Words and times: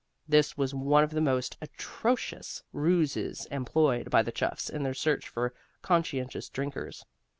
This 0.27 0.57
was 0.57 0.73
one 0.73 1.03
of 1.03 1.11
the 1.11 1.21
most 1.21 1.57
atrocious 1.61 2.63
ruses 2.73 3.45
employed 3.51 4.09
by 4.09 4.23
the 4.23 4.31
chuffs 4.31 4.67
in 4.67 4.81
their 4.81 4.95
search 4.95 5.29
for 5.29 5.53
conscientious 5.83 6.49
drinkers. 6.49 7.05